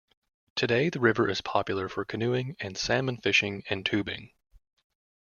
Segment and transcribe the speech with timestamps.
[0.55, 4.31] Today, the river is popular for canoeing and salmon fishing, and tubing.